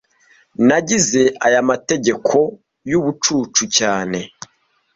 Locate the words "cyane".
3.77-4.19